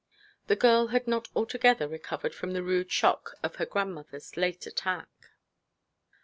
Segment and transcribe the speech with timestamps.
[0.47, 5.07] The girl had not altogether recovered from the rude shock of her grandmother's late attack.